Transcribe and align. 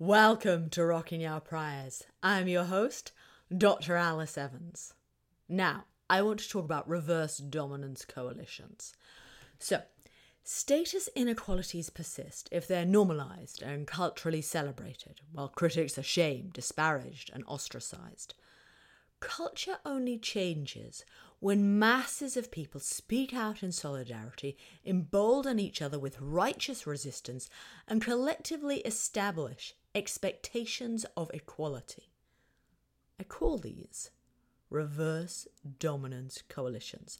Welcome 0.00 0.70
to 0.70 0.84
Rocking 0.84 1.26
Our 1.26 1.40
Priors. 1.40 2.04
I'm 2.22 2.46
your 2.46 2.66
host, 2.66 3.10
Dr. 3.52 3.96
Alice 3.96 4.38
Evans. 4.38 4.94
Now, 5.48 5.86
I 6.08 6.22
want 6.22 6.38
to 6.38 6.48
talk 6.48 6.64
about 6.64 6.88
reverse 6.88 7.38
dominance 7.38 8.04
coalitions. 8.04 8.94
So, 9.58 9.82
status 10.44 11.08
inequalities 11.16 11.90
persist 11.90 12.48
if 12.52 12.68
they're 12.68 12.84
normalized 12.84 13.60
and 13.60 13.88
culturally 13.88 14.40
celebrated, 14.40 15.20
while 15.32 15.48
critics 15.48 15.98
are 15.98 16.04
shamed, 16.04 16.52
disparaged, 16.52 17.32
and 17.34 17.42
ostracized. 17.48 18.34
Culture 19.18 19.78
only 19.84 20.16
changes 20.16 21.04
when 21.40 21.76
masses 21.76 22.36
of 22.36 22.52
people 22.52 22.78
speak 22.78 23.34
out 23.34 23.64
in 23.64 23.72
solidarity, 23.72 24.56
embolden 24.86 25.58
each 25.58 25.82
other 25.82 25.98
with 25.98 26.20
righteous 26.20 26.86
resistance, 26.86 27.50
and 27.88 28.00
collectively 28.00 28.76
establish 28.82 29.74
expectations 29.98 31.04
of 31.16 31.30
equality. 31.34 32.12
I 33.20 33.24
call 33.24 33.58
these 33.58 34.10
reverse 34.70 35.48
dominance 35.78 36.42
coalitions. 36.48 37.18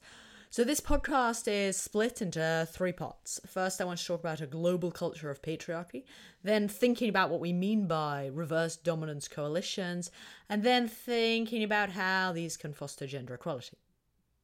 So, 0.50 0.64
this 0.64 0.80
podcast 0.80 1.46
is 1.46 1.76
split 1.76 2.22
into 2.22 2.66
three 2.70 2.92
parts. 2.92 3.38
First, 3.46 3.80
I 3.80 3.84
want 3.84 3.98
to 3.98 4.06
talk 4.06 4.20
about 4.20 4.40
a 4.40 4.46
global 4.46 4.90
culture 4.90 5.28
of 5.28 5.42
patriarchy, 5.42 6.04
then, 6.42 6.68
thinking 6.68 7.10
about 7.10 7.28
what 7.28 7.40
we 7.40 7.52
mean 7.52 7.86
by 7.86 8.30
reverse 8.32 8.76
dominance 8.76 9.28
coalitions, 9.28 10.10
and 10.48 10.62
then 10.62 10.88
thinking 10.88 11.62
about 11.64 11.90
how 11.90 12.32
these 12.32 12.56
can 12.56 12.72
foster 12.72 13.06
gender 13.06 13.34
equality. 13.34 13.76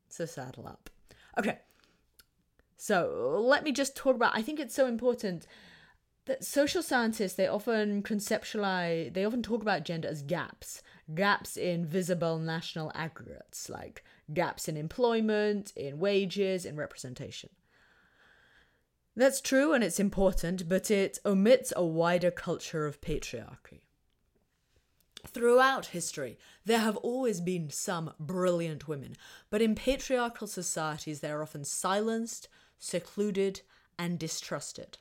So, 0.09 0.27
saddle 0.27 0.67
up. 0.67 0.91
Okay, 1.39 1.59
so 2.77 3.41
let 3.43 3.65
me 3.65 3.73
just 3.73 3.97
talk 3.97 4.15
about, 4.15 4.37
I 4.37 4.43
think 4.43 4.61
it's 4.61 4.75
so 4.75 4.87
important 4.87 5.47
that 6.27 6.45
social 6.45 6.83
scientists 6.83 7.35
they 7.35 7.47
often 7.47 8.03
conceptualize 8.03 9.13
they 9.13 9.25
often 9.25 9.43
talk 9.43 9.63
about 9.63 9.85
gender 9.85 10.09
as 10.09 10.23
gaps 10.23 10.83
gaps 11.15 11.57
in 11.57 11.85
visible 11.85 12.39
national 12.39 12.91
aggregates 12.95 13.69
like 13.69 14.05
gaps 14.33 14.69
in 14.69 14.77
employment 14.77 15.73
in 15.77 15.99
wages 15.99 16.65
in 16.65 16.77
representation 16.77 17.51
that's 19.17 19.41
true 19.41 19.73
and 19.73 19.85
it's 19.85 20.01
important 20.01 20.69
but 20.69 20.91
it 20.91 21.19
omits 21.25 21.73
a 21.77 21.85
wider 21.85 22.31
culture 22.31 22.87
of 22.87 23.01
patriarchy 23.01 23.83
Throughout 25.27 25.87
history, 25.87 26.39
there 26.65 26.81
have 26.81 26.97
always 26.99 27.41
been 27.41 27.71
some 27.71 28.13
brilliant 28.21 28.87
women, 28.87 29.17
but 29.51 29.63
in 29.63 29.75
patriarchal 29.75 30.47
societies 30.47 31.21
they 31.21 31.31
are 31.31 31.43
often 31.43 31.65
silenced, 31.65 32.49
secluded, 32.79 33.63
and 33.99 34.19
distrusted. 34.19 34.99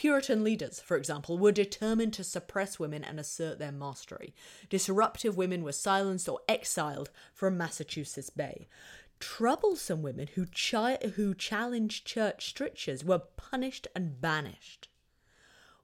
Puritan 0.00 0.42
leaders, 0.42 0.80
for 0.80 0.96
example, 0.96 1.36
were 1.36 1.52
determined 1.52 2.14
to 2.14 2.24
suppress 2.24 2.78
women 2.78 3.04
and 3.04 3.20
assert 3.20 3.58
their 3.58 3.70
mastery. 3.70 4.34
Disruptive 4.70 5.36
women 5.36 5.62
were 5.62 5.72
silenced 5.72 6.26
or 6.26 6.40
exiled 6.48 7.10
from 7.34 7.58
Massachusetts 7.58 8.30
Bay. 8.30 8.66
Troublesome 9.18 10.00
women 10.00 10.28
who, 10.28 10.46
chi- 10.46 10.96
who 11.16 11.34
challenged 11.34 12.06
church 12.06 12.48
strictures 12.48 13.04
were 13.04 13.18
punished 13.36 13.88
and 13.94 14.18
banished. 14.18 14.88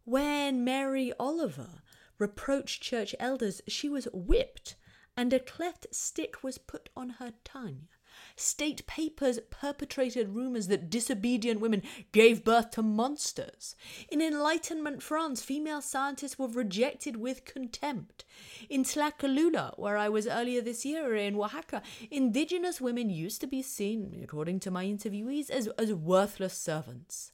When 0.04 0.64
Mary 0.64 1.12
Oliver 1.20 1.82
reproached 2.18 2.82
church 2.82 3.14
elders, 3.20 3.60
she 3.68 3.90
was 3.90 4.08
whipped, 4.14 4.76
and 5.14 5.30
a 5.34 5.38
cleft 5.38 5.88
stick 5.94 6.42
was 6.42 6.56
put 6.56 6.88
on 6.96 7.10
her 7.20 7.34
tongue. 7.44 7.88
State 8.36 8.86
papers 8.86 9.38
perpetrated 9.50 10.30
rumors 10.30 10.68
that 10.68 10.90
disobedient 10.90 11.60
women 11.60 11.82
gave 12.12 12.44
birth 12.44 12.70
to 12.72 12.82
monsters. 12.82 13.74
In 14.10 14.20
Enlightenment 14.20 15.02
France, 15.02 15.42
female 15.42 15.80
scientists 15.80 16.38
were 16.38 16.48
rejected 16.48 17.16
with 17.16 17.44
contempt. 17.44 18.24
In 18.68 18.84
Tlacolula, 18.84 19.78
where 19.78 19.96
I 19.96 20.08
was 20.08 20.26
earlier 20.26 20.60
this 20.60 20.84
year 20.84 21.14
in 21.14 21.36
Oaxaca, 21.36 21.82
indigenous 22.10 22.80
women 22.80 23.10
used 23.10 23.40
to 23.40 23.46
be 23.46 23.62
seen, 23.62 24.20
according 24.22 24.60
to 24.60 24.70
my 24.70 24.84
interviewees, 24.84 25.50
as, 25.50 25.68
as 25.78 25.92
worthless 25.92 26.54
servants. 26.54 27.32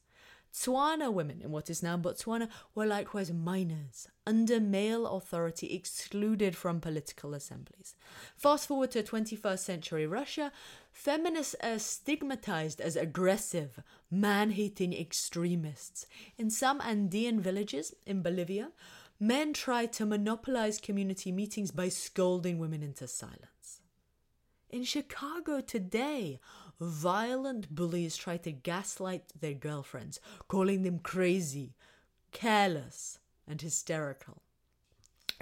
Tswana 0.52 1.10
women 1.10 1.40
in 1.40 1.50
what 1.50 1.70
is 1.70 1.82
now 1.82 1.96
Botswana 1.96 2.48
were 2.74 2.84
likewise 2.84 3.32
minors, 3.32 4.08
under 4.26 4.60
male 4.60 5.06
authority, 5.06 5.74
excluded 5.74 6.54
from 6.54 6.80
political 6.80 7.32
assemblies. 7.32 7.94
Fast 8.36 8.68
forward 8.68 8.90
to 8.90 9.02
21st 9.02 9.58
century 9.58 10.06
Russia, 10.06 10.52
feminists 10.92 11.56
are 11.62 11.78
stigmatized 11.78 12.82
as 12.82 12.96
aggressive, 12.96 13.82
man 14.10 14.50
hating 14.50 14.92
extremists. 14.92 16.06
In 16.36 16.50
some 16.50 16.82
Andean 16.82 17.40
villages 17.40 17.94
in 18.06 18.20
Bolivia, 18.20 18.72
men 19.18 19.54
try 19.54 19.86
to 19.86 20.04
monopolize 20.04 20.80
community 20.80 21.32
meetings 21.32 21.70
by 21.70 21.88
scolding 21.88 22.58
women 22.58 22.82
into 22.82 23.08
silence. 23.08 23.80
In 24.68 24.84
Chicago 24.84 25.60
today, 25.60 26.40
violent 26.82 27.74
bullies 27.74 28.16
try 28.16 28.36
to 28.38 28.52
gaslight 28.52 29.32
their 29.40 29.54
girlfriends, 29.54 30.20
calling 30.48 30.82
them 30.82 30.98
crazy, 30.98 31.74
careless, 32.32 33.18
and 33.46 33.60
hysterical. 33.60 34.42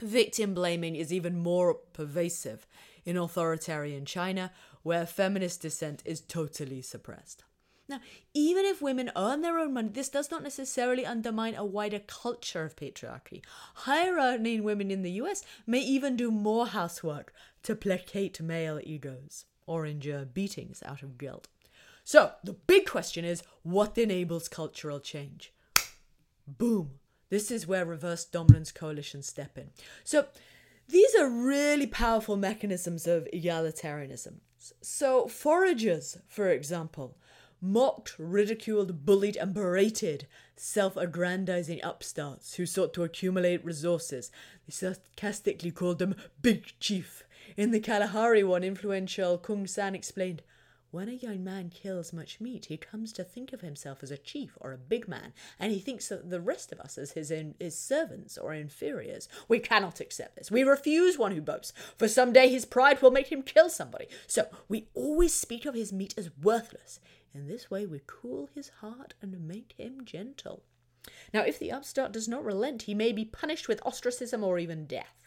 Victim 0.03 0.55
blaming 0.55 0.97
is 0.97 1.13
even 1.13 1.39
more 1.39 1.75
pervasive 1.75 2.67
in 3.05 3.17
authoritarian 3.17 4.05
China, 4.05 4.53
where 4.83 5.07
feminist 5.07 5.63
dissent 5.63 6.03
is 6.05 6.21
totally 6.21 6.83
suppressed. 6.83 7.45
Now, 7.89 8.01
even 8.35 8.65
if 8.65 8.81
women 8.81 9.11
earn 9.17 9.43
their 9.43 9.59
own 9.59 9.75
money, 9.75 9.89
this 9.89 10.09
does 10.09 10.31
not 10.31 10.45
necessarily 10.45 11.05
undermine 11.05 11.57
a 11.57 11.65
wider 11.65 11.99
culture 11.99 12.65
of 12.65 12.77
patriarchy. 12.77 13.43
Higher 13.75 14.15
earning 14.15 14.63
women 14.63 14.91
in 14.93 15.03
the 15.03 15.11
US 15.13 15.43
may 15.67 15.81
even 15.81 16.17
do 16.17 16.31
more 16.31 16.69
housework 16.69 17.33
to 17.65 17.75
placate 17.75 18.41
male 18.41 18.81
egos 18.85 19.45
or 19.71 19.87
endure 19.87 20.25
beatings 20.25 20.83
out 20.85 21.01
of 21.05 21.17
guilt. 21.17 21.47
So, 22.03 22.33
the 22.43 22.55
big 22.55 22.87
question 22.87 23.25
is 23.25 23.45
what 23.63 23.97
enables 23.97 24.49
cultural 24.49 24.99
change? 24.99 25.53
Boom. 26.49 26.91
This 27.29 27.53
is 27.53 27.69
where 27.69 27.85
reverse 27.85 28.25
dominance 28.25 28.73
coalitions 28.73 29.29
step 29.29 29.57
in. 29.57 29.71
So, 30.03 30.27
these 30.89 31.15
are 31.15 31.31
really 31.31 31.87
powerful 31.87 32.37
mechanisms 32.37 33.07
of 33.07 33.29
egalitarianism. 33.33 34.41
So, 34.83 35.29
foragers, 35.29 36.19
for 36.27 36.49
example, 36.49 37.17
mocked, 37.61 38.19
ridiculed, 38.19 39.07
bullied, 39.07 39.37
and 39.37 39.55
berated 39.55 40.27
self 40.57 40.97
aggrandizing 40.97 41.79
upstarts 41.85 42.55
who 42.55 42.67
sought 42.67 42.93
to 42.95 43.05
accumulate 43.05 43.65
resources. 43.65 44.33
They 44.67 44.73
sarcastically 44.73 45.71
called 45.71 46.01
them 46.01 46.17
Big 46.43 46.73
Chief. 46.81 47.23
In 47.61 47.73
the 47.73 47.79
Kalahari 47.79 48.43
one, 48.43 48.65
influential 48.65 49.37
Kung 49.37 49.67
San 49.67 49.95
explained, 49.95 50.41
when 50.93 51.11
a 51.11 51.13
young 51.13 51.45
man 51.45 51.69
kills 51.69 52.11
much 52.11 52.41
meat, 52.41 52.65
he 52.65 52.79
comes 52.79 53.13
to 53.13 53.23
think 53.23 53.53
of 53.53 53.61
himself 53.61 54.03
as 54.03 54.11
a 54.11 54.17
chief 54.17 54.57
or 54.63 54.73
a 54.73 54.79
big 54.79 55.07
man, 55.07 55.35
and 55.59 55.71
he 55.71 55.79
thinks 55.79 56.09
that 56.09 56.31
the 56.31 56.41
rest 56.41 56.73
of 56.73 56.81
us 56.81 56.97
as 56.97 57.13
his, 57.13 57.31
in, 57.31 57.55
his 57.61 57.77
servants 57.77 58.39
or 58.39 58.55
inferiors. 58.55 59.29
We 59.47 59.59
cannot 59.59 60.01
accept 60.01 60.37
this. 60.37 60.51
We 60.51 60.63
refuse 60.63 61.19
one 61.19 61.33
who 61.33 61.43
boasts, 61.43 61.75
for 61.99 62.09
some 62.09 62.33
day 62.33 62.49
his 62.49 62.65
pride 62.65 63.03
will 63.03 63.11
make 63.11 63.31
him 63.31 63.43
kill 63.43 63.69
somebody. 63.69 64.07
So 64.27 64.47
we 64.67 64.89
always 64.95 65.35
speak 65.35 65.67
of 65.67 65.75
his 65.75 65.93
meat 65.93 66.15
as 66.17 66.31
worthless. 66.43 66.99
In 67.35 67.47
this 67.47 67.71
way, 67.71 67.85
we 67.85 68.01
cool 68.07 68.49
his 68.55 68.71
heart 68.81 69.13
and 69.21 69.47
make 69.47 69.75
him 69.77 70.07
gentle. 70.07 70.63
Now, 71.35 71.43
if 71.43 71.59
the 71.59 71.73
upstart 71.73 72.13
does 72.13 72.27
not 72.27 72.43
relent, 72.43 72.85
he 72.85 72.95
may 72.95 73.13
be 73.13 73.27
punished 73.27 73.69
with 73.69 73.85
ostracism 73.85 74.43
or 74.43 74.59
even 74.59 74.87
death. 74.87 75.27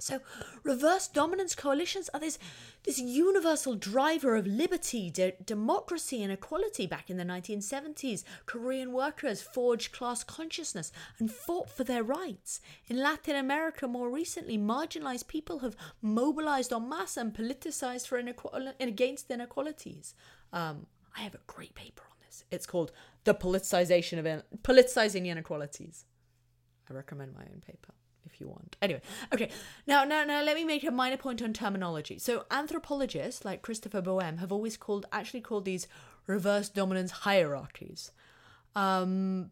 So, 0.00 0.20
reverse 0.64 1.08
dominance 1.08 1.54
coalitions 1.54 2.08
are 2.14 2.20
this, 2.20 2.38
this 2.84 2.98
universal 2.98 3.74
driver 3.74 4.34
of 4.34 4.46
liberty, 4.46 5.10
de- 5.10 5.36
democracy, 5.44 6.22
and 6.22 6.32
equality. 6.32 6.86
Back 6.86 7.10
in 7.10 7.16
the 7.16 7.24
1970s, 7.24 8.24
Korean 8.46 8.92
workers 8.92 9.42
forged 9.42 9.92
class 9.92 10.24
consciousness 10.24 10.90
and 11.18 11.30
fought 11.30 11.68
for 11.70 11.84
their 11.84 12.02
rights. 12.02 12.60
In 12.88 12.96
Latin 12.98 13.36
America, 13.36 13.86
more 13.86 14.10
recently, 14.10 14.56
marginalized 14.58 15.28
people 15.28 15.60
have 15.60 15.76
mobilized 16.00 16.72
en 16.72 16.88
masse 16.88 17.16
and 17.16 17.34
politicized 17.34 18.06
for 18.06 18.20
inequal- 18.20 18.74
against 18.80 19.30
inequalities. 19.30 20.14
Um, 20.52 20.86
I 21.16 21.20
have 21.20 21.34
a 21.34 21.40
great 21.46 21.74
paper 21.74 22.02
on 22.10 22.16
this. 22.26 22.44
It's 22.50 22.66
called 22.66 22.92
"The 23.24 23.34
Politicization 23.34 24.18
of 24.18 24.26
in- 24.26 24.42
Politicizing 24.62 25.26
Inequalities." 25.26 26.06
I 26.88 26.94
recommend 26.94 27.34
my 27.34 27.42
own 27.42 27.62
paper 27.64 27.94
if 28.24 28.40
you 28.40 28.48
want. 28.48 28.76
Anyway, 28.82 29.00
okay. 29.32 29.50
Now, 29.86 30.04
now, 30.04 30.24
now, 30.24 30.42
let 30.42 30.56
me 30.56 30.64
make 30.64 30.84
a 30.84 30.90
minor 30.90 31.16
point 31.16 31.42
on 31.42 31.52
terminology. 31.52 32.18
So, 32.18 32.44
anthropologists 32.50 33.44
like 33.44 33.62
Christopher 33.62 34.00
Boehm 34.00 34.38
have 34.38 34.52
always 34.52 34.76
called, 34.76 35.06
actually 35.12 35.40
called 35.40 35.64
these 35.64 35.86
reverse 36.26 36.68
dominance 36.68 37.10
hierarchies. 37.10 38.12
Um, 38.74 39.50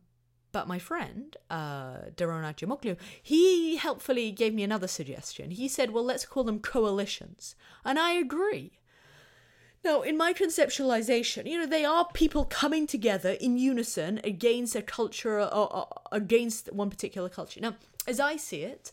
but 0.53 0.67
my 0.67 0.79
friend, 0.79 1.37
uh, 1.50 2.11
Daron 2.17 2.43
Acemoglu, 2.43 2.97
he 3.23 3.76
helpfully 3.76 4.31
gave 4.32 4.55
me 4.55 4.62
another 4.62 4.88
suggestion. 4.88 5.50
He 5.50 5.69
said, 5.69 5.91
well, 5.91 6.05
let's 6.05 6.25
call 6.25 6.44
them 6.44 6.61
coalitions. 6.61 7.55
And 7.85 7.99
I 7.99 8.12
agree. 8.12 8.73
Now, 9.85 10.03
in 10.03 10.17
my 10.17 10.32
conceptualization, 10.32 11.49
you 11.49 11.59
know, 11.59 11.67
they 11.67 11.85
are 11.85 12.09
people 12.12 12.44
coming 12.44 12.87
together 12.87 13.31
in 13.32 13.59
unison 13.59 14.20
against 14.25 14.75
a 14.75 14.82
culture 14.82 15.38
or, 15.38 15.73
or 15.73 15.88
against 16.11 16.73
one 16.73 16.91
particular 16.91 17.29
culture. 17.29 17.61
Now, 17.61 17.76
As 18.08 18.19
I 18.19 18.37
see 18.37 18.62
it, 18.62 18.90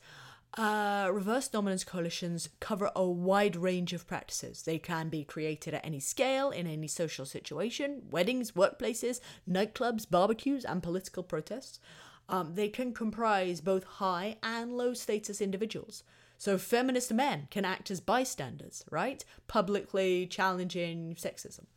uh, 0.57 1.09
reverse 1.09 1.47
dominance 1.47 1.85
coalitions 1.85 2.49
cover 2.59 2.91
a 2.93 3.05
wide 3.05 3.55
range 3.55 3.93
of 3.93 4.05
practices. 4.05 4.63
They 4.63 4.77
can 4.77 5.07
be 5.07 5.23
created 5.23 5.73
at 5.73 5.85
any 5.85 6.01
scale, 6.01 6.51
in 6.51 6.67
any 6.67 6.89
social 6.89 7.25
situation 7.25 8.01
weddings, 8.11 8.51
workplaces, 8.51 9.21
nightclubs, 9.49 10.09
barbecues, 10.09 10.65
and 10.65 10.83
political 10.83 11.23
protests. 11.23 11.79
Um, 12.27 12.55
they 12.55 12.67
can 12.67 12.93
comprise 12.93 13.61
both 13.61 13.85
high 13.85 14.35
and 14.43 14.75
low 14.75 14.93
status 14.93 15.39
individuals. 15.39 16.03
So, 16.37 16.57
feminist 16.57 17.13
men 17.13 17.47
can 17.49 17.63
act 17.63 17.89
as 17.89 18.01
bystanders, 18.01 18.83
right? 18.91 19.23
Publicly 19.47 20.27
challenging 20.27 21.15
sexism. 21.15 21.67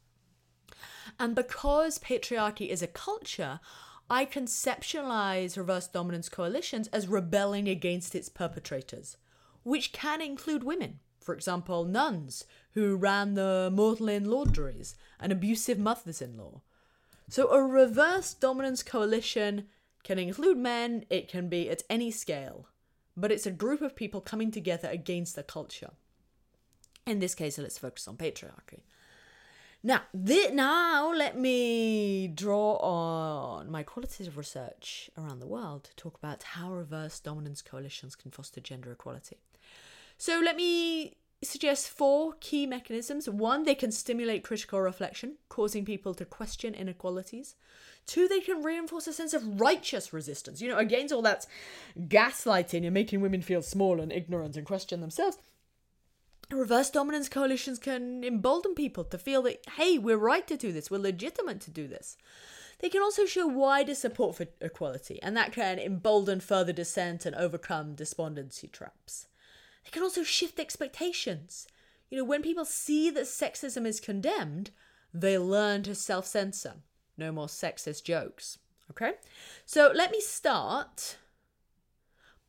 And 1.20 1.37
because 1.37 2.00
patriarchy 2.00 2.69
is 2.69 2.82
a 2.82 2.88
culture, 2.88 3.61
I 4.11 4.25
conceptualize 4.25 5.57
reverse 5.57 5.87
dominance 5.87 6.29
coalitions 6.29 6.89
as 6.89 7.09
rebelling 7.09 7.69
against 7.69 8.15
its 8.15 8.29
perpetrators, 8.29 9.17
which 9.65 9.93
can 9.93 10.23
include 10.23 10.65
women. 10.65 11.01
For 11.21 11.35
example, 11.35 11.85
nuns 11.85 12.45
who 12.73 12.97
ran 12.97 13.35
the 13.35 13.71
Magdalen 13.71 14.25
laundries 14.25 14.95
and 15.21 15.31
abusive 15.31 15.79
mothers 15.79 16.23
in 16.23 16.39
law. 16.39 16.63
So, 17.29 17.51
a 17.51 17.63
reverse 17.63 18.33
dominance 18.33 18.83
coalition 18.83 19.67
can 20.05 20.19
include 20.19 20.57
men, 20.57 21.05
it 21.11 21.29
can 21.29 21.51
be 21.51 21.69
at 21.69 21.83
any 21.91 22.11
scale, 22.11 22.69
but 23.15 23.31
it's 23.31 23.45
a 23.45 23.51
group 23.51 23.83
of 23.83 23.95
people 23.95 24.23
coming 24.23 24.51
together 24.51 24.89
against 24.89 25.37
the 25.37 25.43
culture. 25.43 25.91
In 27.07 27.19
this 27.19 27.35
case, 27.35 27.59
let's 27.59 27.79
focus 27.79 28.09
on 28.09 28.17
patriarchy. 28.17 28.81
Now, 29.88 30.02
th- 30.12 30.52
now 30.52 31.14
let 31.14 31.38
me 31.38 32.29
draw 32.29 32.76
on 32.76 33.70
my 33.70 33.82
qualitative 33.82 34.37
research 34.37 35.08
around 35.17 35.40
the 35.40 35.46
world 35.46 35.85
to 35.85 35.96
talk 35.96 36.19
about 36.19 36.43
how 36.43 36.70
reverse 36.70 37.19
dominance 37.20 37.62
coalitions 37.62 38.14
can 38.14 38.31
foster 38.31 38.61
gender 38.61 38.93
equality. 38.93 39.38
So 40.19 40.43
let 40.44 40.56
me 40.56 41.17
suggest 41.43 41.88
four 41.88 42.35
key 42.38 42.67
mechanisms. 42.67 43.31
One, 43.31 43.62
they 43.62 43.75
can 43.75 43.90
stimulate 43.90 44.44
critical 44.44 44.79
reflection, 44.79 45.37
causing 45.49 45.87
people 45.87 46.12
to 46.17 46.26
question 46.26 46.75
inequalities. 46.75 47.55
Two, 48.05 48.29
they 48.29 48.40
can 48.40 48.62
reinforce 48.62 49.06
a 49.06 49.14
sense 49.14 49.32
of 49.32 49.58
righteous 49.58 50.12
resistance, 50.12 50.61
you 50.61 50.69
know, 50.69 50.76
against 50.76 51.14
all 51.14 51.23
that 51.23 51.46
gaslighting 51.99 52.85
and 52.85 52.93
making 52.93 53.23
women 53.23 53.40
feel 53.40 53.62
small 53.62 54.02
and 54.02 54.12
ignorant 54.12 54.55
and 54.55 54.67
question 54.67 55.00
themselves 55.00 55.38
reverse 56.50 56.91
dominance 56.91 57.29
coalitions 57.29 57.79
can 57.79 58.25
embolden 58.25 58.75
people 58.75 59.05
to 59.05 59.19
feel 59.19 59.43
that, 59.43 59.65
hey, 59.77 59.99
we're 59.99 60.17
right 60.17 60.47
to 60.47 60.56
do 60.56 60.73
this, 60.73 60.91
we're 60.91 60.99
legitimate 60.99 61.61
to 61.62 61.71
do 61.71 61.87
this. 61.87 62.17
They 62.81 62.89
can 62.89 63.03
also 63.03 63.27
show 63.27 63.47
wider 63.47 63.95
support 63.95 64.37
for 64.37 64.47
equality, 64.61 65.21
and 65.23 65.37
that 65.37 65.53
can 65.53 65.79
embolden 65.79 66.41
further 66.41 66.73
dissent 66.73 67.27
and 67.27 67.35
overcome 67.35 67.95
despondency 67.95 68.69
traps. 68.69 69.27
They 69.85 69.91
can 69.91 70.03
also 70.03 70.23
shift 70.23 70.61
expectations. 70.61 71.67
You 72.09 72.19
know, 72.19 72.25
when 72.25 72.43
people 72.43 72.65
see 72.65 73.11
that 73.11 73.25
sexism 73.25 73.85
is 73.85 74.00
condemned, 74.00 74.71
they 75.12 75.39
learn 75.39 75.83
to 75.85 75.95
self 75.95 76.27
censor. 76.27 76.75
No 77.17 77.33
more 77.33 77.47
sexist 77.49 78.05
jokes. 78.05 78.59
Okay? 78.91 79.15
So 79.67 79.91
let 79.95 80.12
me 80.12 80.21
start 80.21 81.17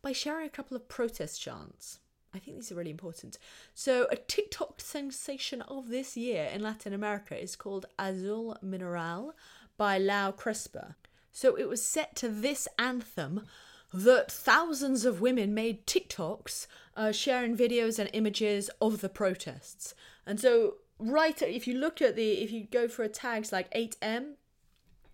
by 0.01 0.11
sharing 0.11 0.45
a 0.45 0.51
couple 0.51 0.77
of 0.77 0.87
protest 0.87 1.41
chants. 1.41 1.99
I 2.33 2.39
think 2.39 2.57
these 2.57 2.71
are 2.71 2.75
really 2.75 2.91
important. 2.91 3.37
So, 3.73 4.07
a 4.11 4.15
TikTok 4.15 4.81
sensation 4.81 5.61
of 5.63 5.89
this 5.89 6.15
year 6.15 6.49
in 6.53 6.61
Latin 6.61 6.93
America 6.93 7.41
is 7.41 7.55
called 7.55 7.87
Azul 7.97 8.57
Mineral 8.61 9.33
by 9.77 9.97
Lau 9.97 10.31
Crespo. 10.31 10.93
So, 11.31 11.55
it 11.55 11.67
was 11.67 11.83
set 11.83 12.15
to 12.17 12.29
this 12.29 12.67
anthem 12.77 13.47
that 13.91 14.31
thousands 14.31 15.05
of 15.05 15.21
women 15.21 15.53
made 15.53 15.87
TikToks 15.87 16.67
uh, 16.95 17.11
sharing 17.11 17.57
videos 17.57 17.97
and 17.97 18.09
images 18.13 18.69
of 18.79 19.01
the 19.01 19.09
protests. 19.09 19.95
And 20.25 20.39
so, 20.39 20.75
right, 20.99 21.41
if 21.41 21.67
you 21.67 21.75
look 21.75 22.01
at 22.01 22.15
the, 22.15 22.33
if 22.33 22.51
you 22.51 22.65
go 22.65 22.87
for 22.87 23.03
a 23.03 23.09
tags 23.09 23.51
like 23.51 23.73
8M, 23.73 24.33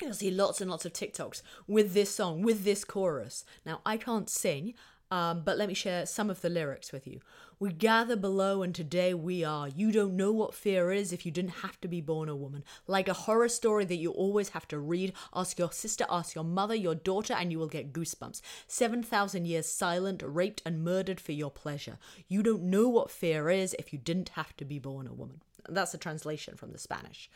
you'll 0.01 0.13
see 0.13 0.31
lots 0.31 0.59
and 0.59 0.69
lots 0.69 0.85
of 0.85 0.91
TikToks 0.91 1.41
with 1.67 1.93
this 1.93 2.13
song, 2.13 2.41
with 2.41 2.65
this 2.65 2.83
chorus. 2.83 3.45
Now, 3.65 3.79
I 3.85 3.95
can't 3.95 4.29
sing, 4.29 4.73
um, 5.11 5.43
but 5.45 5.57
let 5.57 5.67
me 5.67 5.73
share 5.73 6.05
some 6.05 6.29
of 6.29 6.41
the 6.41 6.49
lyrics 6.49 6.91
with 6.91 7.05
you. 7.07 7.19
We 7.57 7.71
gather 7.71 8.17
below, 8.17 8.63
and 8.63 8.75
today 8.75 9.13
we 9.13 9.43
are. 9.43 9.67
You 9.69 9.91
don't 9.91 10.17
know 10.17 10.31
what 10.31 10.53
fear 10.53 10.91
is 10.91 11.13
if 11.13 11.25
you 11.25 11.31
didn't 11.31 11.61
have 11.61 11.79
to 11.81 11.87
be 11.87 12.01
born 12.01 12.27
a 12.27 12.35
woman. 12.35 12.65
Like 12.85 13.07
a 13.07 13.13
horror 13.13 13.47
story 13.47 13.85
that 13.85 13.95
you 13.95 14.11
always 14.11 14.49
have 14.49 14.67
to 14.69 14.77
read. 14.77 15.13
Ask 15.33 15.57
your 15.57 15.71
sister, 15.71 16.05
ask 16.09 16.35
your 16.35 16.43
mother, 16.43 16.75
your 16.75 16.95
daughter, 16.95 17.33
and 17.33 17.51
you 17.51 17.59
will 17.59 17.67
get 17.67 17.93
goosebumps. 17.93 18.41
7,000 18.67 19.45
years 19.45 19.67
silent, 19.67 20.21
raped, 20.25 20.63
and 20.65 20.83
murdered 20.83 21.21
for 21.21 21.31
your 21.31 21.51
pleasure. 21.51 21.97
You 22.27 22.43
don't 22.43 22.63
know 22.63 22.89
what 22.89 23.09
fear 23.09 23.49
is 23.49 23.73
if 23.79 23.93
you 23.93 23.99
didn't 23.99 24.29
have 24.29 24.57
to 24.57 24.65
be 24.65 24.79
born 24.79 25.07
a 25.07 25.13
woman. 25.13 25.41
That's 25.69 25.93
a 25.93 25.97
translation 25.97 26.55
from 26.55 26.71
the 26.71 26.77
Spanish. 26.77 27.29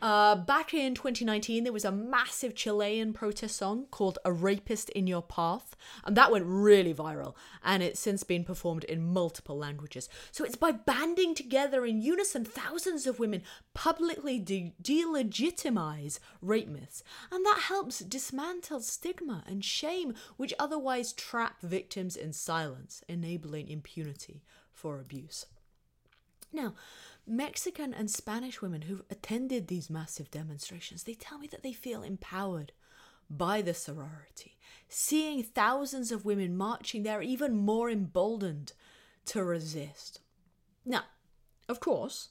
Uh, 0.00 0.36
back 0.36 0.74
in 0.74 0.94
2019, 0.94 1.64
there 1.64 1.72
was 1.72 1.84
a 1.84 1.92
massive 1.92 2.54
Chilean 2.54 3.12
protest 3.12 3.56
song 3.56 3.86
called 3.90 4.18
A 4.24 4.32
Rapist 4.32 4.90
in 4.90 5.06
Your 5.06 5.22
Path, 5.22 5.76
and 6.04 6.16
that 6.16 6.30
went 6.30 6.44
really 6.46 6.94
viral, 6.94 7.34
and 7.62 7.82
it's 7.82 8.00
since 8.00 8.22
been 8.24 8.44
performed 8.44 8.84
in 8.84 9.12
multiple 9.12 9.56
languages. 9.56 10.08
So 10.30 10.44
it's 10.44 10.56
by 10.56 10.72
banding 10.72 11.34
together 11.34 11.84
in 11.84 12.02
unison, 12.02 12.44
thousands 12.44 13.06
of 13.06 13.18
women 13.18 13.42
publicly 13.72 14.38
de- 14.38 14.74
delegitimize 14.82 16.18
rape 16.40 16.68
myths, 16.68 17.02
and 17.30 17.44
that 17.44 17.64
helps 17.68 18.00
dismantle 18.00 18.80
stigma 18.80 19.44
and 19.46 19.64
shame 19.64 20.14
which 20.36 20.54
otherwise 20.58 21.12
trap 21.12 21.60
victims 21.62 22.16
in 22.16 22.32
silence, 22.32 23.02
enabling 23.08 23.68
impunity 23.68 24.42
for 24.72 24.98
abuse. 24.98 25.46
Now, 26.52 26.74
Mexican 27.26 27.94
and 27.94 28.10
Spanish 28.10 28.60
women 28.60 28.82
who've 28.82 29.02
attended 29.10 29.68
these 29.68 29.88
massive 29.88 30.30
demonstrations, 30.30 31.04
they 31.04 31.14
tell 31.14 31.38
me 31.38 31.46
that 31.48 31.62
they 31.62 31.72
feel 31.72 32.02
empowered 32.02 32.72
by 33.30 33.62
the 33.62 33.74
sorority. 33.74 34.58
Seeing 34.88 35.42
thousands 35.42 36.12
of 36.12 36.24
women 36.24 36.56
marching, 36.56 37.02
they're 37.02 37.22
even 37.22 37.56
more 37.56 37.90
emboldened 37.90 38.72
to 39.26 39.42
resist. 39.42 40.20
Now, 40.84 41.04
of 41.68 41.80
course, 41.80 42.28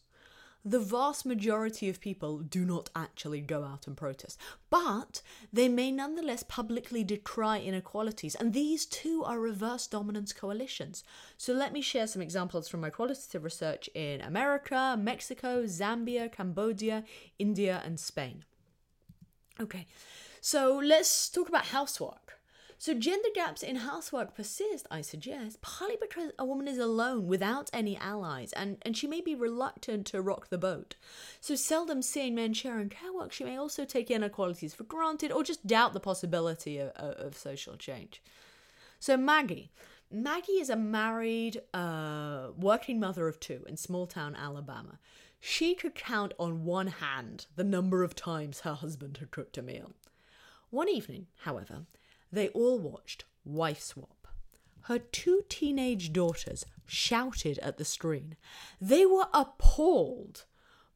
the 0.65 0.79
vast 0.79 1.25
majority 1.25 1.89
of 1.89 1.99
people 1.99 2.39
do 2.39 2.63
not 2.65 2.89
actually 2.95 3.41
go 3.41 3.63
out 3.63 3.85
and 3.85 3.97
protest, 3.97 4.39
but 4.69 5.21
they 5.51 5.67
may 5.67 5.91
nonetheless 5.91 6.43
publicly 6.43 7.03
decry 7.03 7.59
inequalities, 7.59 8.35
and 8.35 8.53
these 8.53 8.85
too 8.85 9.23
are 9.25 9.39
reverse 9.39 9.87
dominance 9.87 10.31
coalitions. 10.31 11.03
So 11.37 11.53
let 11.53 11.73
me 11.73 11.81
share 11.81 12.07
some 12.07 12.21
examples 12.21 12.69
from 12.69 12.81
my 12.81 12.89
qualitative 12.89 13.43
research 13.43 13.89
in 13.93 14.21
America, 14.21 14.97
Mexico, 14.99 15.63
Zambia, 15.63 16.31
Cambodia, 16.31 17.03
India, 17.37 17.81
and 17.85 17.99
Spain. 17.99 18.45
Okay, 19.59 19.85
so 20.41 20.81
let's 20.83 21.29
talk 21.29 21.49
about 21.49 21.65
housework. 21.65 22.39
So, 22.83 22.93
gender 22.93 23.29
gaps 23.33 23.63
in 23.63 23.77
housework 23.77 24.35
persist, 24.35 24.87
I 24.91 24.99
suggest, 24.99 25.61
partly 25.61 25.95
because 26.01 26.31
a 26.37 26.43
woman 26.43 26.67
is 26.67 26.77
alone 26.77 27.27
without 27.27 27.69
any 27.71 27.95
allies 27.95 28.51
and, 28.51 28.75
and 28.81 28.97
she 28.97 29.07
may 29.07 29.21
be 29.21 29.35
reluctant 29.35 30.05
to 30.07 30.21
rock 30.21 30.49
the 30.49 30.57
boat. 30.57 30.95
So, 31.39 31.55
seldom 31.55 32.01
seeing 32.01 32.35
men 32.35 32.53
sharing 32.53 32.89
care 32.89 33.13
work, 33.13 33.31
she 33.31 33.45
may 33.45 33.55
also 33.55 33.85
take 33.85 34.11
inequalities 34.11 34.73
for 34.73 34.83
granted 34.83 35.31
or 35.31 35.45
just 35.45 35.65
doubt 35.65 35.93
the 35.93 36.01
possibility 36.01 36.77
of, 36.77 36.89
of 36.97 37.37
social 37.37 37.77
change. 37.77 38.21
So, 38.99 39.15
Maggie. 39.15 39.71
Maggie 40.11 40.59
is 40.59 40.69
a 40.69 40.75
married, 40.75 41.61
uh, 41.73 42.47
working 42.57 42.99
mother 42.99 43.29
of 43.29 43.39
two 43.39 43.63
in 43.65 43.77
small 43.77 44.07
town 44.07 44.35
Alabama. 44.35 44.99
She 45.39 45.73
could 45.73 45.95
count 45.95 46.33
on 46.37 46.65
one 46.65 46.87
hand 46.87 47.45
the 47.55 47.63
number 47.63 48.03
of 48.03 48.13
times 48.13 48.59
her 48.59 48.73
husband 48.73 49.19
had 49.19 49.31
cooked 49.31 49.57
a 49.57 49.61
meal. 49.61 49.93
One 50.69 50.89
evening, 50.89 51.27
however, 51.43 51.85
they 52.33 52.49
all 52.49 52.79
watched 52.79 53.25
Wife 53.45 53.81
Swap. 53.81 54.27
Her 54.81 54.97
two 54.97 55.43
teenage 55.47 56.11
daughters 56.11 56.65
shouted 56.85 57.59
at 57.59 57.77
the 57.77 57.85
screen. 57.85 58.35
They 58.81 59.05
were 59.05 59.27
appalled 59.33 60.45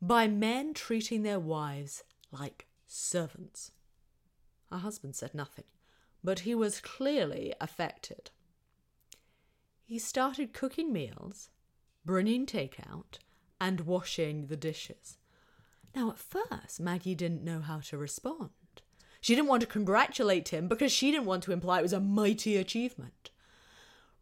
by 0.01 0.27
men 0.27 0.73
treating 0.73 1.21
their 1.21 1.39
wives 1.39 2.03
like 2.31 2.67
servants. 2.87 3.71
Her 4.71 4.79
husband 4.79 5.15
said 5.15 5.33
nothing, 5.33 5.65
but 6.23 6.39
he 6.39 6.55
was 6.55 6.81
clearly 6.81 7.53
affected. 7.61 8.31
He 9.85 9.99
started 9.99 10.53
cooking 10.53 10.91
meals, 10.91 11.49
bringing 12.03 12.45
takeout, 12.45 13.19
and 13.61 13.81
washing 13.81 14.47
the 14.47 14.57
dishes. 14.57 15.17
Now, 15.95 16.09
at 16.09 16.17
first, 16.17 16.79
Maggie 16.79 17.15
didn't 17.15 17.43
know 17.43 17.61
how 17.61 17.79
to 17.81 17.97
respond. 17.97 18.49
She 19.21 19.35
didn't 19.35 19.47
want 19.47 19.61
to 19.61 19.67
congratulate 19.67 20.49
him 20.49 20.67
because 20.67 20.91
she 20.91 21.11
didn't 21.11 21.25
want 21.25 21.43
to 21.43 21.51
imply 21.51 21.79
it 21.79 21.83
was 21.83 21.93
a 21.93 21.99
mighty 21.99 22.57
achievement. 22.57 23.31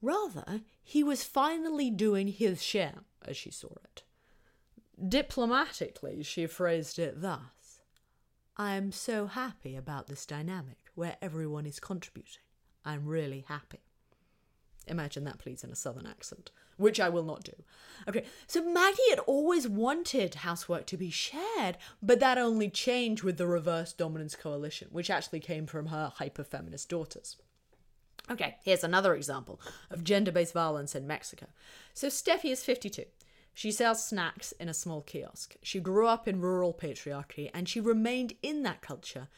Rather, 0.02 0.62
he 0.84 1.04
was 1.04 1.24
finally 1.24 1.90
doing 1.90 2.28
his 2.28 2.62
share, 2.62 3.00
as 3.26 3.36
she 3.36 3.52
saw 3.52 3.74
it. 3.84 4.04
Diplomatically, 5.08 6.24
she 6.24 6.48
phrased 6.48 7.00
it 7.00 7.22
thus 7.22 7.82
I 8.58 8.76
am 8.76 8.92
so 8.94 9.28
happy 9.28 9.76
about 9.76 10.08
this 10.08 10.26
dynamic 10.26 10.78
where 10.96 11.18
everyone 11.22 11.66
is 11.66 11.80
contributing. 11.80 12.44
I'm 12.86 13.06
really 13.06 13.44
happy. 13.50 13.82
Imagine 14.88 15.26
that, 15.26 15.40
please, 15.40 15.64
in 15.64 15.72
a 15.72 15.76
southern 15.76 16.06
accent, 16.06 16.52
which 16.78 17.00
I 17.00 17.10
will 17.10 17.24
not 17.24 17.44
do. 17.44 17.54
Okay, 18.08 18.26
so 18.46 18.64
Maggie 18.64 19.10
had 19.10 19.20
always 19.20 19.68
wanted 19.68 20.36
housework 20.36 20.86
to 20.88 20.98
be 20.98 21.10
shared, 21.10 21.78
but 22.02 22.20
that 22.20 22.38
only 22.38 22.70
changed 22.70 23.24
with 23.24 23.38
the 23.38 23.48
reverse 23.48 23.94
dominance 23.94 24.36
coalition, 24.36 24.90
which 24.92 25.10
actually 25.10 25.40
came 25.40 25.66
from 25.66 25.88
her 25.88 26.12
hyper 26.16 26.44
feminist 26.44 26.90
daughters. 26.90 27.38
Okay, 28.30 28.56
here's 28.64 28.84
another 28.84 29.14
example 29.16 29.60
of 29.90 30.04
gender 30.04 30.32
based 30.32 30.54
violence 30.54 30.96
in 30.96 31.08
Mexico. 31.08 31.48
So 31.94 32.08
Steffi 32.08 32.52
is 32.52 32.64
52. 32.64 33.06
She 33.54 33.72
sells 33.72 34.06
snacks 34.06 34.52
in 34.54 34.68
a 34.68 34.74
small 34.74 35.02
kiosk. 35.02 35.56
She 35.64 35.80
grew 35.80 36.08
up 36.08 36.28
in 36.28 36.42
rural 36.42 36.74
patriarchy 36.74 37.50
and 37.54 37.70
she 37.70 37.80
remained 37.80 38.34
in 38.42 38.64
that 38.64 38.82
culture 38.82 39.30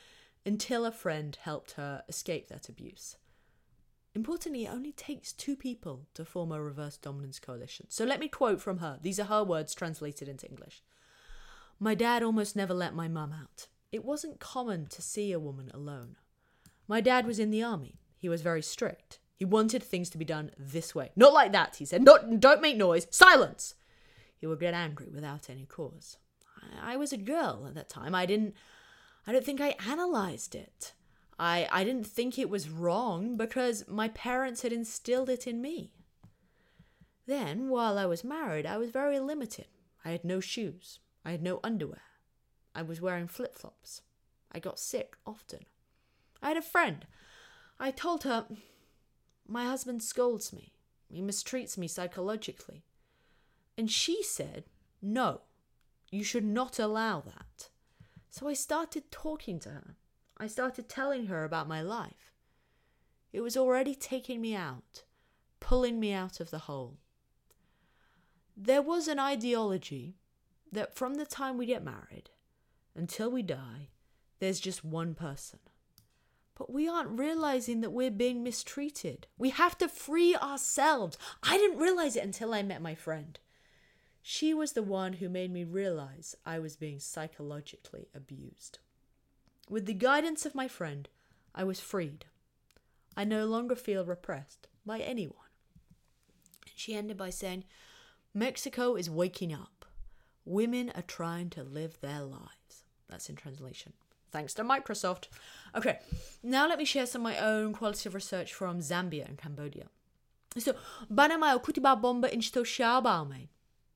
until 0.46 0.86
a 0.86 0.92
friend 0.92 1.38
helped 1.42 1.74
her 1.74 2.04
escape 2.08 2.48
that 2.48 2.70
abuse. 2.70 3.18
Importantly, 4.18 4.66
it 4.66 4.74
only 4.74 4.94
takes 4.94 5.32
two 5.32 5.56
people 5.56 6.08
to 6.16 6.26
form 6.26 6.52
a 6.52 6.60
reverse 6.60 6.98
dominance 6.98 7.38
coalition. 7.38 7.86
So 7.88 8.04
let 8.04 8.20
me 8.20 8.28
quote 8.28 8.60
from 8.60 8.80
her. 8.80 8.98
These 9.00 9.20
are 9.20 9.26
her 9.26 9.44
words 9.44 9.76
translated 9.76 10.28
into 10.28 10.50
English. 10.50 10.82
My 11.80 11.94
dad 11.94 12.24
almost 12.24 12.56
never 12.56 12.74
let 12.74 12.96
my 12.96 13.08
mum 13.08 13.32
out. 13.32 13.68
It 13.92 14.04
wasn't 14.04 14.40
common 14.40 14.88
to 14.88 15.04
see 15.04 15.32
a 15.32 15.40
woman 15.40 15.70
alone. 15.72 16.16
My 16.88 17.00
dad 17.00 17.28
was 17.28 17.38
in 17.38 17.52
the 17.52 17.62
army. 17.62 18.00
He 18.18 18.28
was 18.28 18.42
very 18.42 18.64
strict. 18.64 19.20
He 19.36 19.46
wanted 19.46 19.84
things 19.84 20.10
to 20.10 20.18
be 20.18 20.26
done 20.26 20.50
this 20.58 20.96
way. 20.96 21.12
Not 21.16 21.34
like 21.34 21.52
that, 21.52 21.76
he 21.76 21.86
said. 21.86 22.02
Not, 22.02 22.40
don't 22.40 22.60
make 22.60 22.76
noise. 22.76 23.06
Silence! 23.12 23.76
He 24.40 24.48
would 24.48 24.60
get 24.60 24.74
angry 24.74 25.10
without 25.14 25.48
any 25.48 25.68
cause. 25.68 26.18
I, 26.82 26.94
I 26.94 26.98
was 26.98 27.14
a 27.14 27.18
girl 27.18 27.66
at 27.68 27.76
that 27.76 27.88
time. 27.88 28.16
I 28.16 28.26
didn't. 28.26 28.56
I 29.28 29.32
don't 29.32 29.46
think 29.46 29.62
I 29.62 29.76
analyzed 29.88 30.56
it. 30.56 30.94
I, 31.40 31.68
I 31.72 31.84
didn't 31.84 32.08
think 32.08 32.38
it 32.38 32.50
was 32.50 32.70
wrong 32.70 33.38
because 33.38 33.88
my 33.88 34.08
parents 34.10 34.64
had 34.64 34.74
instilled 34.74 35.30
it 35.30 35.46
in 35.46 35.62
me. 35.62 35.92
Then, 37.28 37.70
while 37.70 37.98
I 37.98 38.06
was 38.06 38.24
married, 38.24 38.66
I 38.66 38.78
was 38.78 38.90
very 38.90 39.20
limited. 39.20 39.68
I 40.04 40.12
had 40.12 40.24
no 40.24 40.40
shoes. 40.40 41.00
I 41.26 41.32
had 41.32 41.44
no 41.44 41.60
underwear. 41.64 42.02
I 42.74 42.82
was 42.82 43.02
wearing 43.02 43.28
flip 43.28 43.56
flops. 43.56 44.02
I 44.52 44.60
got 44.60 44.80
sick 44.80 45.16
often. 45.26 45.66
I 46.42 46.50
had 46.50 46.58
a 46.58 46.62
friend. 46.62 47.06
I 47.80 47.92
told 47.92 48.24
her, 48.24 48.48
My 49.48 49.66
husband 49.66 50.02
scolds 50.02 50.54
me. 50.54 50.74
He 51.10 51.22
mistreats 51.22 51.78
me 51.78 51.88
psychologically. 51.88 52.84
And 53.78 53.92
she 53.92 54.24
said, 54.24 54.64
No, 55.02 55.42
you 56.10 56.24
should 56.24 56.46
not 56.46 56.80
allow 56.80 57.22
that. 57.22 57.70
So 58.30 58.48
I 58.48 58.54
started 58.54 59.12
talking 59.12 59.60
to 59.62 59.70
her. 59.70 59.96
I 60.40 60.48
started 60.48 60.88
telling 60.88 61.28
her 61.28 61.44
about 61.44 61.68
my 61.68 61.82
life. 61.82 62.32
It 63.34 63.42
was 63.42 63.58
already 63.58 63.96
taking 63.96 64.40
me 64.40 64.56
out, 64.56 65.04
pulling 65.60 66.00
me 66.00 66.14
out 66.14 66.40
of 66.40 66.52
the 66.52 66.60
hole. 66.60 66.98
There 68.56 68.82
was 68.82 69.08
an 69.08 69.20
ideology 69.20 70.16
that 70.72 70.96
from 70.96 71.16
the 71.16 71.26
time 71.26 71.58
we 71.58 71.66
get 71.66 71.84
married 71.84 72.30
until 72.96 73.30
we 73.30 73.42
die, 73.42 73.90
there's 74.40 74.60
just 74.60 74.84
one 74.84 75.14
person. 75.14 75.60
But 76.56 76.72
we 76.72 76.88
aren't 76.88 77.20
realizing 77.20 77.82
that 77.82 77.92
we're 77.92 78.10
being 78.10 78.44
mistreated. 78.44 79.28
We 79.38 79.52
have 79.52 79.78
to 79.78 79.88
free 79.88 80.36
ourselves. 80.36 81.18
I 81.44 81.58
didn't 81.58 81.78
realize 81.78 82.16
it 82.16 82.24
until 82.24 82.54
I 82.54 82.64
met 82.64 82.82
my 82.82 82.96
friend. 82.96 83.40
She 84.24 84.54
was 84.54 84.74
the 84.74 84.84
one 84.84 85.14
who 85.14 85.30
made 85.30 85.52
me 85.52 85.64
realize 85.64 86.36
I 86.46 86.60
was 86.60 86.76
being 86.76 87.00
psychologically 87.00 88.10
abused. 88.16 88.80
With 89.70 89.86
the 89.86 89.94
guidance 89.94 90.46
of 90.46 90.56
my 90.56 90.68
friend, 90.68 91.10
I 91.54 91.64
was 91.64 91.80
freed. 91.80 92.26
I 93.18 93.24
no 93.26 93.46
longer 93.46 93.76
feel 93.76 94.06
repressed 94.06 94.68
by 94.86 95.00
anyone. 95.00 95.36
She 96.76 96.96
ended 96.96 97.18
by 97.18 97.32
saying, 97.32 97.66
Mexico 98.34 98.96
is 98.96 99.10
waking 99.10 99.54
up. 99.54 99.86
Women 100.46 100.92
are 100.96 101.02
trying 101.02 101.50
to 101.52 101.64
live 101.64 102.00
their 102.00 102.22
lives. 102.22 102.86
That's 103.10 103.30
in 103.30 103.36
translation. 103.36 103.94
Thanks 104.32 104.54
to 104.54 104.64
Microsoft. 104.64 105.28
Okay, 105.76 106.00
now 106.44 106.68
let 106.68 106.78
me 106.78 106.86
share 106.86 107.06
some 107.06 107.26
of 107.26 107.34
my 107.34 107.40
own 107.40 107.74
qualitative 107.74 108.14
research 108.14 108.54
from 108.54 108.80
Zambia 108.80 109.28
and 109.28 109.38
Cambodia. 109.38 109.88
So, 110.58 110.76
Bana 111.10 111.38
kutiba 111.60 112.00
bomba 112.00 112.30
shabaume. 112.30 113.48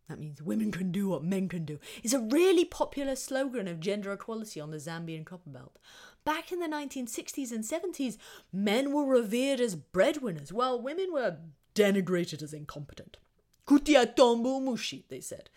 That 0.10 0.20
means 0.20 0.42
women 0.42 0.72
can 0.72 0.92
do 0.92 1.08
what 1.08 1.24
men 1.24 1.48
can 1.48 1.64
do. 1.64 1.80
It's 2.04 2.14
a 2.14 2.20
really 2.20 2.66
popular 2.66 3.16
slogan 3.16 3.68
of 3.68 3.80
gender 3.80 4.12
equality 4.12 4.60
on 4.60 4.72
the 4.72 4.78
Zambian 4.78 5.24
Copperbelt. 5.24 5.78
Back 6.26 6.52
in 6.52 6.60
the 6.60 6.68
1960s 6.68 7.52
and 7.52 7.64
70s, 7.64 8.18
men 8.52 8.92
were 8.92 9.06
revered 9.06 9.62
as 9.62 9.76
breadwinners, 9.76 10.52
while 10.52 10.82
women 10.82 11.14
were 11.14 11.38
denigrated 11.74 12.44
as 12.44 12.54
incompetent. 12.54 13.18
Kutia 13.66 14.16
tombo 14.16 14.60
mushi, 14.60 15.04
they 15.08 15.22
said. 15.22 15.50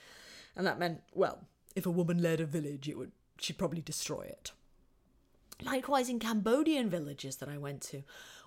And 0.55 0.67
that 0.67 0.79
meant, 0.79 1.03
well, 1.13 1.41
if 1.75 1.85
a 1.85 1.91
woman 1.91 2.23
led 2.23 2.41
a 2.41 2.47
village, 2.47 2.89
it 2.89 2.97
would 2.97 3.13
she'd 3.39 3.59
probably 3.59 3.81
destroy 3.81 4.23
it. 4.23 4.53
Likewise, 5.63 6.09
in 6.09 6.19
Cambodian 6.19 6.89
villages 6.89 7.37
that 7.37 7.49
I 7.49 7.59
went 7.59 7.81
to, 7.83 8.03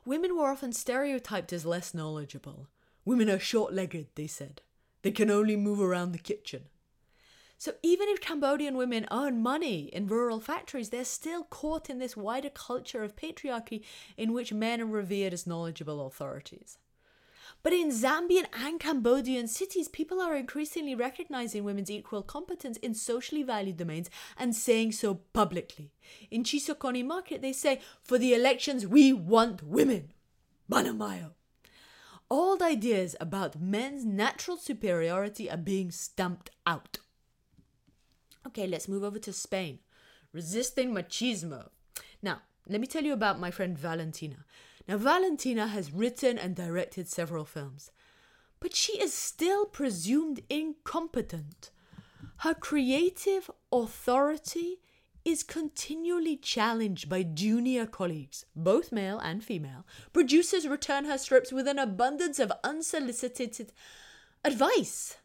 women 0.05 0.37
were 0.37 0.49
often 0.49 0.73
stereotyped 0.73 1.53
as 1.53 1.65
less 1.65 1.93
knowledgeable. 1.93 2.67
Women 3.05 3.29
are 3.29 3.39
short 3.39 3.73
legged, 3.73 4.07
they 4.15 4.27
said. 4.27 4.61
They 5.01 5.11
can 5.11 5.29
only 5.29 5.55
move 5.55 5.79
around 5.79 6.11
the 6.11 6.19
kitchen. 6.19 6.63
So 7.59 7.73
even 7.81 8.07
if 8.09 8.21
Cambodian 8.21 8.77
women 8.77 9.07
earn 9.09 9.41
money 9.41 9.89
in 9.91 10.07
rural 10.07 10.39
factories, 10.39 10.89
they're 10.89 11.03
still 11.03 11.43
caught 11.43 11.89
in 11.89 11.97
this 11.97 12.15
wider 12.15 12.51
culture 12.51 13.03
of 13.03 13.15
patriarchy 13.15 13.83
in 14.15 14.31
which 14.31 14.53
men 14.53 14.79
are 14.79 14.85
revered 14.85 15.33
as 15.33 15.47
knowledgeable 15.47 16.05
authorities. 16.05 16.77
But 17.63 17.73
in 17.73 17.89
Zambian 17.89 18.45
and 18.53 18.79
Cambodian 18.79 19.47
cities, 19.47 19.87
people 19.87 20.21
are 20.21 20.35
increasingly 20.35 20.93
recognizing 20.93 21.63
women's 21.63 21.89
equal 21.89 22.21
competence 22.21 22.77
in 22.77 22.93
socially 22.93 23.41
valued 23.41 23.77
domains 23.77 24.11
and 24.37 24.55
saying 24.55 24.91
so 24.91 25.15
publicly. 25.33 25.91
In 26.29 26.43
Chisokone 26.43 27.05
market, 27.05 27.41
they 27.41 27.53
say, 27.53 27.81
for 28.03 28.19
the 28.19 28.35
elections, 28.35 28.85
we 28.85 29.11
want 29.11 29.63
women. 29.63 30.13
Banamayo 30.69 31.36
old 32.29 32.61
ideas 32.61 33.15
about 33.19 33.61
men's 33.61 34.05
natural 34.05 34.57
superiority 34.57 35.49
are 35.49 35.57
being 35.57 35.91
stamped 35.91 36.49
out. 36.65 36.99
Okay, 38.45 38.67
let's 38.67 38.87
move 38.87 39.03
over 39.03 39.19
to 39.19 39.33
Spain. 39.33 39.79
Resisting 40.33 40.93
machismo. 40.93 41.69
Now, 42.21 42.41
let 42.67 42.81
me 42.81 42.87
tell 42.87 43.03
you 43.03 43.13
about 43.13 43.39
my 43.39 43.51
friend 43.51 43.77
Valentina. 43.77 44.45
Now, 44.87 44.97
Valentina 44.97 45.67
has 45.67 45.91
written 45.91 46.37
and 46.37 46.55
directed 46.55 47.09
several 47.09 47.45
films, 47.45 47.91
but 48.59 48.75
she 48.75 48.93
is 48.93 49.13
still 49.13 49.65
presumed 49.65 50.41
incompetent. 50.49 51.71
Her 52.37 52.53
creative 52.53 53.51
authority 53.71 54.79
is 55.27 55.43
continually 55.43 56.37
challenged 56.37 57.09
by 57.09 57.21
junior 57.21 57.85
colleagues, 57.85 58.45
both 58.55 58.93
male 58.93 59.19
and 59.19 59.43
female. 59.43 59.85
Producers 60.13 60.65
return 60.65 61.03
her 61.03 61.17
scripts 61.17 61.51
with 61.51 61.67
an 61.67 61.77
abundance 61.77 62.39
of 62.39 62.49
unsolicited 62.63 63.73
advice. 64.45 65.17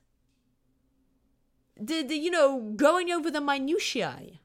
The, 1.81 2.03
the, 2.03 2.17
you 2.17 2.33
know, 2.33 2.73
going 2.75 3.13
over 3.13 3.31
the 3.31 3.41
minutiae. 3.41 4.41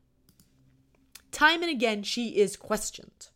Time 1.32 1.64
and 1.64 1.72
again, 1.72 2.04
she 2.04 2.38
is 2.38 2.56
questioned. 2.56 3.30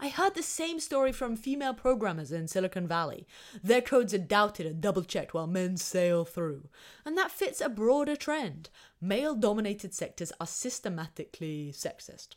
I 0.00 0.08
heard 0.08 0.34
the 0.34 0.44
same 0.44 0.78
story 0.78 1.10
from 1.10 1.34
female 1.34 1.74
programmers 1.74 2.30
in 2.30 2.46
Silicon 2.46 2.86
Valley. 2.86 3.26
Their 3.64 3.80
codes 3.80 4.14
are 4.14 4.18
doubted 4.18 4.64
and 4.64 4.80
double 4.80 5.02
checked 5.02 5.34
while 5.34 5.48
men 5.48 5.76
sail 5.76 6.24
through. 6.24 6.68
And 7.04 7.18
that 7.18 7.32
fits 7.32 7.60
a 7.60 7.68
broader 7.68 8.14
trend. 8.14 8.70
Male 9.00 9.34
dominated 9.34 9.92
sectors 9.92 10.32
are 10.40 10.46
systematically 10.46 11.72
sexist. 11.74 12.36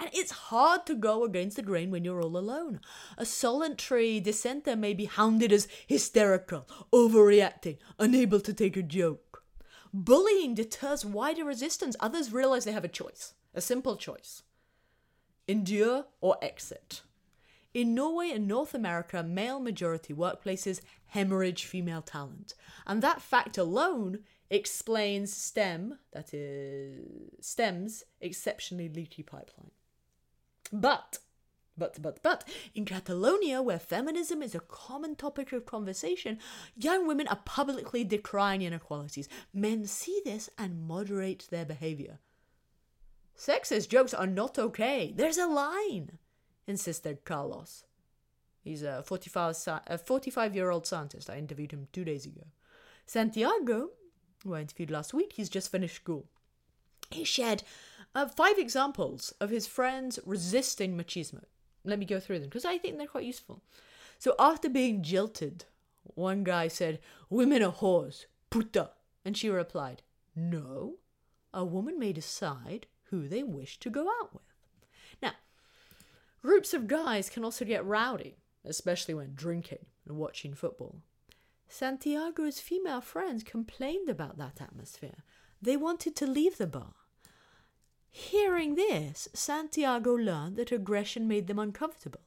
And 0.00 0.10
it's 0.12 0.32
hard 0.32 0.84
to 0.86 0.96
go 0.96 1.22
against 1.22 1.54
the 1.54 1.62
grain 1.62 1.92
when 1.92 2.04
you're 2.04 2.20
all 2.20 2.36
alone. 2.36 2.80
A 3.16 3.24
solitary 3.24 4.18
dissenter 4.18 4.74
may 4.74 4.94
be 4.94 5.04
hounded 5.04 5.52
as 5.52 5.68
hysterical, 5.86 6.66
overreacting, 6.92 7.78
unable 8.00 8.40
to 8.40 8.52
take 8.52 8.76
a 8.76 8.82
joke. 8.82 9.44
Bullying 9.94 10.56
deters 10.56 11.04
wider 11.04 11.44
resistance. 11.44 11.94
Others 12.00 12.32
realize 12.32 12.64
they 12.64 12.72
have 12.72 12.84
a 12.84 12.88
choice, 12.88 13.34
a 13.54 13.60
simple 13.60 13.96
choice 13.96 14.42
endure 15.52 16.06
or 16.20 16.36
exit. 16.42 17.02
In 17.74 17.94
Norway 17.94 18.30
and 18.30 18.48
North 18.48 18.74
America, 18.74 19.22
male 19.22 19.60
majority 19.60 20.12
workplaces 20.12 20.80
hemorrhage 21.06 21.64
female 21.64 22.02
talent. 22.02 22.54
And 22.86 23.02
that 23.02 23.22
fact 23.22 23.58
alone 23.58 24.20
explains 24.50 25.32
STEM, 25.32 25.98
that 26.12 26.34
is, 26.34 27.00
STEM's 27.40 28.04
exceptionally 28.20 28.88
leaky 28.88 29.22
pipeline. 29.22 29.70
But, 30.72 31.18
but, 31.76 32.00
but, 32.00 32.22
but, 32.22 32.48
in 32.74 32.84
Catalonia, 32.84 33.62
where 33.62 33.78
feminism 33.78 34.42
is 34.42 34.54
a 34.54 34.60
common 34.60 35.16
topic 35.16 35.52
of 35.52 35.66
conversation, 35.66 36.38
young 36.76 37.06
women 37.06 37.28
are 37.28 37.40
publicly 37.44 38.04
decrying 38.04 38.62
inequalities. 38.62 39.28
Men 39.52 39.86
see 39.86 40.20
this 40.24 40.48
and 40.58 40.86
moderate 40.86 41.48
their 41.50 41.66
behavior. 41.66 42.18
Sexist 43.42 43.88
jokes 43.88 44.14
are 44.14 44.26
not 44.28 44.56
okay. 44.56 45.12
There's 45.16 45.36
a 45.36 45.48
line, 45.48 46.18
insisted 46.68 47.24
Carlos. 47.24 47.84
He's 48.62 48.84
a 48.84 49.02
45, 49.02 49.56
a 49.88 49.98
45 49.98 50.54
year 50.54 50.70
old 50.70 50.86
scientist. 50.86 51.28
I 51.28 51.38
interviewed 51.38 51.72
him 51.72 51.88
two 51.92 52.04
days 52.04 52.24
ago. 52.24 52.42
Santiago, 53.04 53.90
who 54.44 54.54
I 54.54 54.60
interviewed 54.60 54.92
last 54.92 55.12
week, 55.12 55.32
he's 55.32 55.48
just 55.48 55.72
finished 55.72 55.96
school. 55.96 56.26
He 57.10 57.24
shared 57.24 57.64
uh, 58.14 58.28
five 58.28 58.58
examples 58.58 59.34
of 59.40 59.50
his 59.50 59.66
friends 59.66 60.20
resisting 60.24 60.96
machismo. 60.96 61.42
Let 61.84 61.98
me 61.98 62.06
go 62.06 62.20
through 62.20 62.38
them 62.38 62.48
because 62.48 62.64
I 62.64 62.78
think 62.78 62.96
they're 62.96 63.08
quite 63.08 63.24
useful. 63.24 63.60
So, 64.20 64.36
after 64.38 64.68
being 64.68 65.02
jilted, 65.02 65.64
one 66.04 66.44
guy 66.44 66.68
said, 66.68 67.00
Women 67.28 67.64
are 67.64 67.72
whores, 67.72 68.26
puta. 68.50 68.90
And 69.24 69.36
she 69.36 69.48
replied, 69.48 70.02
No, 70.36 70.98
a 71.52 71.64
woman 71.64 71.98
may 71.98 72.12
decide 72.12 72.86
who 73.12 73.28
they 73.28 73.42
wish 73.42 73.78
to 73.78 73.90
go 73.90 74.08
out 74.20 74.32
with. 74.32 74.42
Now, 75.22 75.32
groups 76.42 76.72
of 76.72 76.88
guys 76.88 77.28
can 77.28 77.44
also 77.44 77.64
get 77.64 77.84
rowdy, 77.84 78.38
especially 78.64 79.12
when 79.12 79.34
drinking 79.34 79.84
and 80.08 80.16
watching 80.16 80.54
football. 80.54 80.96
Santiago's 81.68 82.58
female 82.58 83.02
friends 83.02 83.42
complained 83.44 84.08
about 84.08 84.38
that 84.38 84.60
atmosphere. 84.60 85.22
They 85.60 85.76
wanted 85.76 86.16
to 86.16 86.26
leave 86.26 86.56
the 86.56 86.66
bar. 86.66 86.94
Hearing 88.10 88.74
this, 88.74 89.28
Santiago 89.34 90.14
learned 90.14 90.56
that 90.56 90.72
aggression 90.72 91.28
made 91.28 91.46
them 91.48 91.58
uncomfortable, 91.58 92.20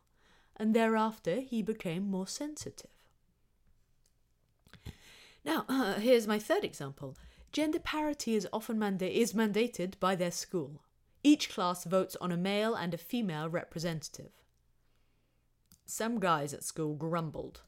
and 0.55 0.73
thereafter 0.73 1.41
he 1.41 1.63
became 1.63 2.09
more 2.09 2.27
sensitive. 2.27 2.91
Now, 5.43 5.65
uh, 5.67 5.95
here's 5.95 6.27
my 6.27 6.39
third 6.39 6.63
example. 6.63 7.15
Gender 7.55 7.79
parity 7.79 8.35
is 8.35 8.45
often 8.51 8.77
manda- 8.77 9.09
is 9.09 9.31
mandated 9.31 9.97
by 10.01 10.13
their 10.13 10.29
school. 10.29 10.83
Each 11.23 11.47
class 11.47 11.85
votes 11.85 12.17
on 12.19 12.33
a 12.33 12.35
male 12.35 12.75
and 12.75 12.93
a 12.93 12.97
female 12.97 13.47
representative. 13.47 14.33
Some 15.85 16.19
guys 16.19 16.53
at 16.53 16.65
school 16.65 16.95
grumbled. 16.95 17.61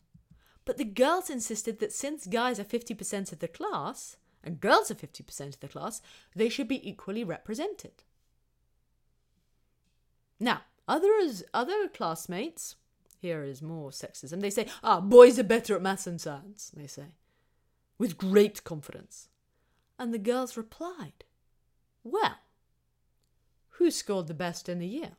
But 0.66 0.76
the 0.76 0.84
girls 0.84 1.30
insisted 1.30 1.80
that 1.80 1.94
since 1.94 2.28
guys 2.28 2.60
are 2.60 2.66
50% 2.66 3.32
of 3.32 3.40
the 3.40 3.48
class, 3.48 4.18
and 4.44 4.60
girls 4.60 4.92
are 4.92 4.96
50% 4.96 5.54
of 5.54 5.60
the 5.62 5.70
class, 5.70 6.02
they 6.36 6.50
should 6.50 6.68
be 6.68 6.86
equally 6.86 7.24
represented. 7.24 8.04
Now, 10.38 10.64
others, 10.86 11.44
other 11.54 11.88
classmates, 11.88 12.76
here 13.22 13.42
is 13.42 13.62
more 13.62 13.92
sexism, 13.92 14.42
they 14.42 14.50
say, 14.50 14.68
ah, 14.84 15.00
boys 15.00 15.40
are 15.40 15.44
better 15.44 15.78
at 15.78 15.82
maths 15.82 16.08
and 16.08 16.20
science, 16.20 16.74
they 16.76 16.88
say, 16.88 17.14
with 17.98 18.18
great 18.18 18.66
confidence. 18.66 19.30
And 20.00 20.14
the 20.14 20.20
girls 20.20 20.58
replied, 20.58 21.24
well, 22.04 22.38
who 23.72 23.92
scored 23.92 24.28
the 24.28 24.34
best 24.34 24.70
in 24.70 24.80
the 24.80 24.88
year? 24.88 25.18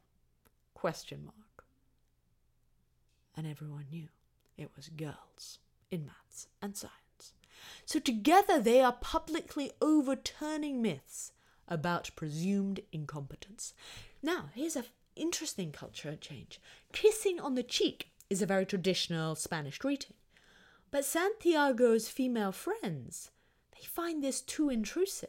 Question 0.74 1.24
mark. 1.24 1.64
And 3.36 3.46
everyone 3.46 3.86
knew 3.90 4.08
it 4.56 4.70
was 4.76 4.88
girls 4.88 5.58
in 5.90 6.06
maths 6.06 6.48
and 6.60 6.76
science. 6.76 7.32
So 7.84 7.98
together 7.98 8.60
they 8.60 8.80
are 8.80 8.92
publicly 8.92 9.72
overturning 9.80 10.82
myths 10.82 11.32
about 11.68 12.10
presumed 12.16 12.80
incompetence. 12.92 13.74
Now, 14.22 14.50
here's 14.54 14.76
an 14.76 14.84
interesting 15.16 15.72
culture 15.72 16.16
change. 16.16 16.60
Kissing 16.92 17.40
on 17.40 17.54
the 17.54 17.62
cheek 17.62 18.10
is 18.30 18.42
a 18.42 18.46
very 18.46 18.66
traditional 18.66 19.34
Spanish 19.34 19.78
greeting. 19.78 20.14
But 20.90 21.04
Santiago's 21.04 22.08
female 22.08 22.52
friends, 22.52 23.30
they 23.78 23.86
find 23.86 24.22
this 24.22 24.40
too 24.40 24.70
intrusive. 24.70 25.28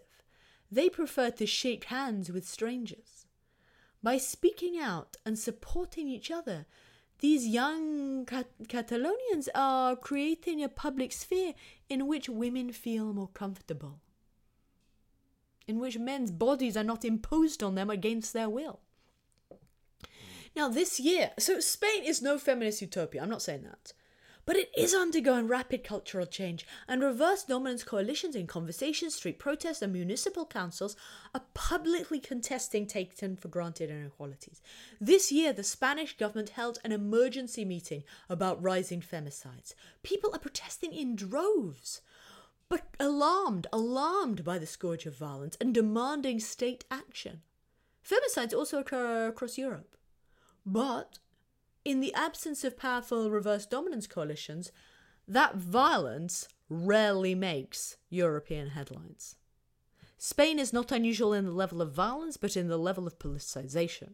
They 0.72 0.89
prefer 0.89 1.32
to 1.32 1.46
shake 1.46 1.86
hands 1.86 2.32
with 2.32 2.48
strangers. 2.48 3.25
By 4.01 4.18
speaking 4.18 4.79
out 4.79 5.18
and 5.25 5.38
supporting 5.38 6.08
each 6.08 6.32
other, 6.32 6.65
these 7.20 7.46
young 7.46 8.25
Cat- 8.25 8.48
Catalonians 8.63 9.50
are 9.53 9.96
creating 9.96 10.63
a 10.63 10.70
public 10.70 11.12
sphere 11.12 11.53
in 11.89 12.08
which 12.08 12.29
women 12.29 12.72
feel 12.72 13.13
more 13.13 13.28
comfortable, 13.28 14.00
in 15.67 15.80
which 15.80 15.97
men's 15.97 16.32
bodies 16.32 16.78
are 16.78 16.84
not 16.84 17.04
imposed 17.04 17.62
on 17.62 17.76
them 17.76 17.89
against 17.89 18.32
their 18.32 18.50
will. 18.50 18.80
Now, 20.56 20.69
this 20.69 21.00
year, 21.00 21.32
so 21.38 21.60
Spain 21.60 22.04
is 22.04 22.21
no 22.21 22.39
feminist 22.39 22.82
utopia, 22.82 23.21
I'm 23.21 23.30
not 23.30 23.41
saying 23.41 23.63
that. 23.63 23.93
But 24.50 24.58
it 24.58 24.72
is 24.76 24.96
undergoing 24.96 25.48
rapid 25.48 25.84
cultural 25.84 26.26
change, 26.26 26.66
and 26.88 27.04
reverse 27.04 27.44
dominance 27.44 27.84
coalitions 27.84 28.36
in 28.36 28.48
conversations, 28.48 29.14
street 29.14 29.38
protests, 29.38 29.84
and 29.84 29.94
municipal 29.94 30.44
councils 30.44 30.96
are 31.36 31.44
publicly 31.54 32.20
contesting 32.20 32.88
taken 32.88 33.36
for 33.36 33.48
granted 33.48 33.92
inequalities. 33.92 34.60
This 35.00 35.32
year, 35.32 35.54
the 35.54 35.64
Spanish 35.64 36.18
government 36.18 36.50
held 36.50 36.80
an 36.84 36.92
emergency 36.92 37.64
meeting 37.64 38.04
about 38.28 38.60
rising 38.60 39.02
femicides. 39.02 39.76
People 40.02 40.32
are 40.34 40.40
protesting 40.40 40.94
in 40.94 41.16
droves, 41.16 42.02
but 42.70 42.88
alarmed, 43.00 43.68
alarmed 43.72 44.44
by 44.44 44.58
the 44.58 44.66
scourge 44.66 45.06
of 45.06 45.16
violence 45.16 45.58
and 45.62 45.76
demanding 45.76 46.40
state 46.40 46.86
action. 46.90 47.44
Femicides 48.04 48.58
also 48.58 48.80
occur 48.80 49.28
across 49.28 49.60
Europe. 49.60 49.96
But 50.66 51.20
in 51.89 52.02
the 52.02 52.13
absence 52.13 52.63
of 52.63 52.78
powerful 52.78 53.32
reverse 53.32 53.65
dominance 53.65 54.06
coalitions, 54.06 54.71
that 55.28 55.56
violence 55.56 56.47
rarely 56.69 57.34
makes 57.34 57.97
European 58.12 58.67
headlines. 58.69 59.38
Spain 60.15 60.60
is 60.60 60.71
not 60.71 60.91
unusual 60.91 61.34
in 61.34 61.45
the 61.45 61.52
level 61.52 61.82
of 61.82 61.91
violence, 61.91 62.38
but 62.38 62.56
in 62.56 62.67
the 62.67 62.78
level 62.78 63.08
of 63.08 63.17
politicization. 63.17 64.13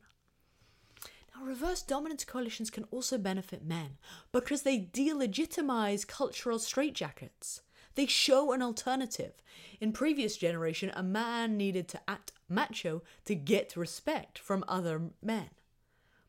Now, 1.36 1.44
reverse 1.44 1.82
dominance 1.82 2.24
coalitions 2.24 2.70
can 2.70 2.86
also 2.92 3.18
benefit 3.18 3.66
men 3.66 3.98
because 4.32 4.62
they 4.62 4.80
delegitimize 4.80 6.08
cultural 6.08 6.60
straitjackets. 6.60 7.60
They 7.96 8.06
show 8.06 8.54
an 8.54 8.62
alternative. 8.62 9.34
In 9.82 9.92
previous 9.92 10.38
generation, 10.38 10.94
a 10.96 11.04
man 11.04 11.58
needed 11.58 11.90
to 11.90 12.00
act 12.08 12.32
macho 12.48 13.04
to 13.26 13.36
get 13.36 13.76
respect 13.76 14.40
from 14.40 14.64
other 14.66 15.10
men. 15.22 15.50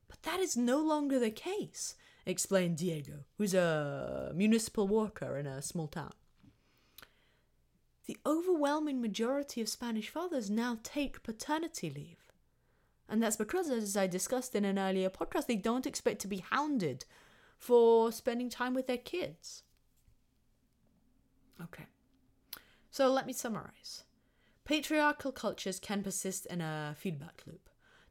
But 0.09 0.23
that 0.23 0.41
is 0.41 0.57
no 0.57 0.79
longer 0.79 1.19
the 1.19 1.31
case, 1.31 1.95
explained 2.25 2.77
Diego, 2.77 3.25
who's 3.39 3.55
a 3.55 4.33
municipal 4.35 4.87
worker 4.89 5.37
in 5.37 5.47
a 5.47 5.63
small 5.63 5.89
town. 5.89 6.13
The 8.07 8.19
overwhelming 8.25 9.01
majority 9.01 9.61
of 9.61 9.69
Spanish 9.69 10.09
fathers 10.09 10.49
now 10.49 10.79
take 10.83 11.25
paternity 11.25 11.91
leave. 11.91 12.33
And 13.09 13.23
that's 13.23 13.37
because, 13.37 13.69
as 13.71 13.97
I 13.97 14.07
discussed 14.07 14.55
in 14.55 14.65
an 14.65 14.79
earlier 14.79 15.11
podcast, 15.11 15.47
they 15.47 15.57
don't 15.57 15.87
expect 15.87 16.21
to 16.23 16.29
be 16.29 16.45
hounded 16.51 17.05
for 17.59 18.13
spending 18.13 18.49
time 18.49 18.75
with 18.75 18.87
their 18.87 18.97
kids. 18.97 19.63
Okay. 21.63 21.87
So 22.91 23.11
let 23.11 23.27
me 23.27 23.33
summarize. 23.33 24.05
Patriarchal 24.65 25.33
cultures 25.33 25.79
can 25.79 26.03
persist 26.03 26.47
in 26.47 26.61
a 26.61 26.95
feedback 26.99 27.43
loop. 27.47 27.66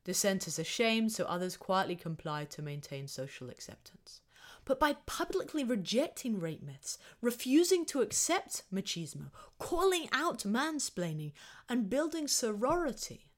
Dissent 0.06 0.48
is 0.48 0.60
a 0.60 0.64
shame, 0.64 1.10
so 1.10 1.26
others 1.26 1.58
quietly 1.58 1.96
comply 1.96 2.46
to 2.46 2.62
maintain 2.62 3.08
social 3.08 3.50
acceptance. 3.50 4.22
But 4.64 4.80
by 4.80 4.94
publicly 5.08 5.64
rejecting 5.64 6.40
rape 6.40 6.62
myths, 6.62 7.00
refusing 7.22 7.86
to 7.88 8.02
accept 8.02 8.64
machismo, 8.72 9.32
calling 9.58 10.08
out 10.12 10.40
mansplaining, 10.44 11.34
and 11.68 11.90
building 11.90 12.28
sorority, 12.28 13.32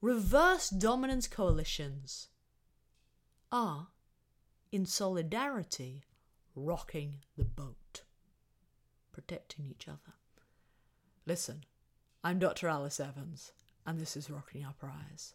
reverse 0.00 0.68
dominance 0.68 1.28
coalitions 1.28 2.28
are, 3.52 3.88
in 4.72 4.86
solidarity, 4.86 6.02
rocking 6.56 7.20
the 7.36 7.44
boat, 7.44 8.02
protecting 9.12 9.64
each 9.64 9.86
other. 9.86 10.14
Listen, 11.24 11.64
I'm 12.24 12.40
Dr. 12.40 12.66
Alice 12.66 12.98
Evans, 12.98 13.52
and 13.86 14.00
this 14.00 14.16
is 14.16 14.28
Rocking 14.28 14.64
Our 14.64 14.72
Priors. 14.72 15.34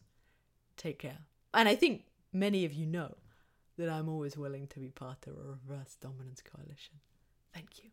Take 0.80 1.00
care. 1.00 1.20
And 1.54 1.68
I 1.68 1.76
think 1.76 2.06
many 2.32 2.64
of 2.64 2.74
you 2.74 2.86
know 2.86 3.16
that 3.78 3.90
I'm 3.90 4.08
always 4.08 4.38
willing 4.38 4.68
to 4.68 4.80
be 4.80 4.90
part 4.90 5.28
of 5.28 5.34
a 5.34 5.44
reverse 5.44 5.98
dominance 6.00 6.42
coalition. 6.42 6.96
Thank 7.54 7.84
you. 7.84 7.90